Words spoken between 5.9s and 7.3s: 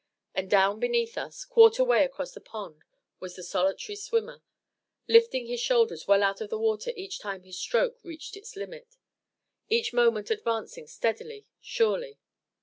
well out of the water each